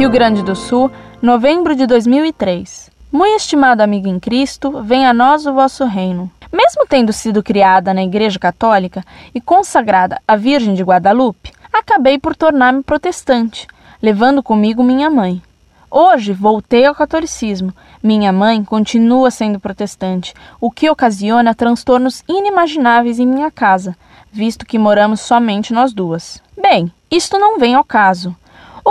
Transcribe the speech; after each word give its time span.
Rio 0.00 0.08
Grande 0.08 0.42
do 0.42 0.56
Sul, 0.56 0.90
novembro 1.20 1.76
de 1.76 1.86
2003. 1.86 2.90
Muito 3.12 3.36
estimado 3.36 3.82
amigo 3.82 4.08
em 4.08 4.18
Cristo, 4.18 4.82
venha 4.82 5.10
a 5.10 5.12
nós 5.12 5.44
o 5.44 5.52
vosso 5.52 5.84
reino. 5.84 6.30
Mesmo 6.50 6.86
tendo 6.88 7.12
sido 7.12 7.42
criada 7.42 7.92
na 7.92 8.02
Igreja 8.02 8.38
Católica 8.38 9.04
e 9.34 9.42
consagrada 9.42 10.18
à 10.26 10.36
Virgem 10.36 10.72
de 10.72 10.82
Guadalupe, 10.82 11.52
acabei 11.70 12.18
por 12.18 12.34
tornar-me 12.34 12.82
protestante, 12.82 13.66
levando 14.00 14.42
comigo 14.42 14.82
minha 14.82 15.10
mãe. 15.10 15.42
Hoje 15.90 16.32
voltei 16.32 16.86
ao 16.86 16.94
catolicismo. 16.94 17.70
Minha 18.02 18.32
mãe 18.32 18.64
continua 18.64 19.30
sendo 19.30 19.60
protestante, 19.60 20.32
o 20.58 20.70
que 20.70 20.88
ocasiona 20.88 21.54
transtornos 21.54 22.24
inimagináveis 22.26 23.18
em 23.18 23.26
minha 23.26 23.50
casa, 23.50 23.94
visto 24.32 24.64
que 24.64 24.78
moramos 24.78 25.20
somente 25.20 25.74
nós 25.74 25.92
duas. 25.92 26.42
Bem, 26.58 26.90
isto 27.10 27.38
não 27.38 27.58
vem 27.58 27.74
ao 27.74 27.84
caso. 27.84 28.34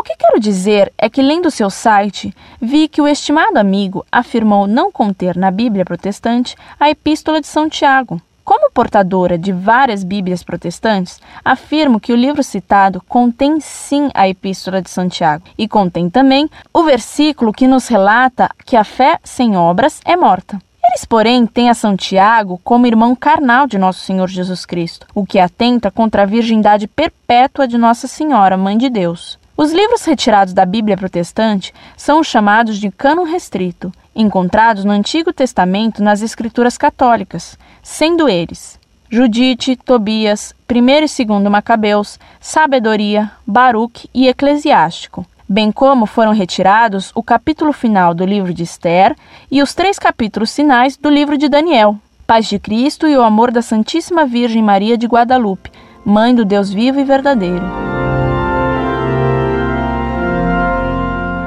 Que 0.09 0.15
quero 0.15 0.39
dizer 0.39 0.91
é 0.97 1.07
que, 1.07 1.21
lendo 1.21 1.51
seu 1.51 1.69
site, 1.69 2.33
vi 2.59 2.87
que 2.87 2.99
o 2.99 3.07
estimado 3.07 3.59
amigo 3.59 4.03
afirmou 4.11 4.65
não 4.65 4.91
conter 4.91 5.37
na 5.37 5.51
Bíblia 5.51 5.85
protestante 5.85 6.55
a 6.79 6.89
Epístola 6.89 7.39
de 7.39 7.45
São 7.45 7.69
Tiago. 7.69 8.19
Como 8.43 8.71
portadora 8.71 9.37
de 9.37 9.51
várias 9.51 10.03
Bíblias 10.03 10.41
protestantes, 10.41 11.21
afirmo 11.45 11.99
que 11.99 12.11
o 12.11 12.15
livro 12.15 12.41
citado 12.41 13.03
contém 13.07 13.59
sim 13.59 14.09
a 14.15 14.27
Epístola 14.27 14.81
de 14.81 14.89
Santiago 14.89 15.43
e 15.55 15.67
contém 15.67 16.09
também 16.09 16.49
o 16.73 16.81
versículo 16.81 17.53
que 17.53 17.67
nos 17.67 17.87
relata 17.87 18.49
que 18.65 18.75
a 18.75 18.83
fé 18.83 19.19
sem 19.23 19.55
obras 19.55 20.01
é 20.03 20.17
morta. 20.17 20.59
Eles, 20.83 21.05
porém, 21.05 21.45
têm 21.45 21.69
a 21.69 21.75
Santiago 21.75 22.59
como 22.63 22.87
irmão 22.87 23.15
carnal 23.15 23.67
de 23.67 23.77
nosso 23.77 23.99
Senhor 23.99 24.27
Jesus 24.27 24.65
Cristo, 24.65 25.05
o 25.13 25.23
que 25.23 25.37
atenta 25.37 25.91
contra 25.91 26.23
a 26.23 26.25
virgindade 26.25 26.87
perpétua 26.87 27.67
de 27.67 27.77
Nossa 27.77 28.07
Senhora, 28.07 28.57
Mãe 28.57 28.75
de 28.75 28.89
Deus. 28.89 29.38
Os 29.59 29.73
livros 29.73 30.05
retirados 30.05 30.53
da 30.53 30.65
Bíblia 30.65 30.95
protestante 30.95 31.73
são 31.97 32.21
os 32.21 32.27
chamados 32.27 32.77
de 32.77 32.89
cânon 32.89 33.23
restrito, 33.23 33.91
encontrados 34.15 34.85
no 34.85 34.91
Antigo 34.93 35.33
Testamento 35.33 36.01
nas 36.01 36.21
Escrituras 36.21 36.77
católicas, 36.77 37.59
sendo 37.83 38.29
eles 38.29 38.79
Judite, 39.09 39.75
Tobias, 39.75 40.55
1 40.71 40.77
e 40.77 41.25
2 41.25 41.51
Macabeus, 41.51 42.17
Sabedoria, 42.39 43.31
Baruque 43.45 44.09
e 44.13 44.29
Eclesiástico, 44.29 45.25
bem 45.45 45.73
como 45.73 46.05
foram 46.05 46.31
retirados 46.31 47.11
o 47.13 47.21
capítulo 47.21 47.73
final 47.73 48.13
do 48.13 48.25
livro 48.25 48.53
de 48.53 48.63
Esther 48.63 49.13
e 49.51 49.61
os 49.61 49.73
três 49.73 49.99
capítulos 49.99 50.55
finais 50.55 50.95
do 50.95 51.09
livro 51.09 51.37
de 51.37 51.49
Daniel. 51.49 51.97
Paz 52.25 52.47
de 52.47 52.59
Cristo 52.59 53.09
e 53.09 53.17
o 53.17 53.21
amor 53.21 53.51
da 53.51 53.61
Santíssima 53.61 54.25
Virgem 54.25 54.63
Maria 54.63 54.97
de 54.97 55.05
Guadalupe, 55.05 55.69
Mãe 56.05 56.33
do 56.33 56.45
Deus 56.45 56.71
vivo 56.71 57.01
e 57.01 57.03
verdadeiro. 57.03 57.88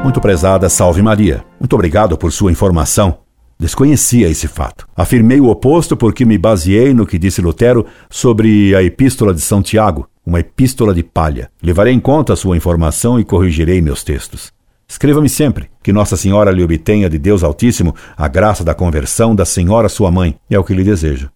Muito 0.03 0.20
prezada, 0.20 0.69
salve 0.69 1.00
Maria. 1.00 1.45
Muito 1.61 1.75
obrigado 1.75 2.19
por 2.19 2.33
sua 2.33 2.50
informação. 2.50 3.19
Desconhecia 3.58 4.28
esse 4.28 4.48
fato. 4.48 4.89
Afirmei 4.97 5.41
o 5.41 5.48
oposto 5.48 5.97
porque 5.97 6.25
me 6.25 6.36
baseei 6.36 6.92
no 6.92 7.06
que 7.06 7.19
disse 7.19 7.41
Lutero 7.41 7.86
sobre 8.11 8.75
a 8.75 8.83
Epístola 8.83 9.33
de 9.33 9.41
São 9.41 9.62
Tiago, 9.62 10.08
uma 10.27 10.41
epístola 10.41 10.92
de 10.92 11.05
palha. 11.05 11.48
Levarei 11.62 11.92
em 11.92 12.00
conta 12.00 12.33
a 12.33 12.36
sua 12.36 12.56
informação 12.56 13.20
e 13.20 13.25
corrigirei 13.25 13.80
meus 13.80 14.03
textos. 14.03 14.53
Escreva-me 14.89 15.28
sempre, 15.28 15.70
que 15.83 15.92
Nossa 15.92 16.17
Senhora 16.17 16.50
lhe 16.50 16.64
obtenha 16.64 17.08
de 17.08 17.19
Deus 17.19 17.45
Altíssimo 17.45 17.95
a 18.17 18.27
graça 18.27 18.64
da 18.64 18.75
conversão 18.75 19.34
da 19.34 19.45
Senhora 19.45 19.89
sua 19.89 20.11
mãe, 20.11 20.34
é 20.50 20.58
o 20.58 20.64
que 20.64 20.75
lhe 20.75 20.84
desejo. 20.84 21.30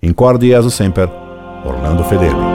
Incorde 0.00 0.46
Jesus 0.46 0.74
Semper, 0.74 1.10
Orlando 1.64 2.04
Fedeli. 2.04 2.51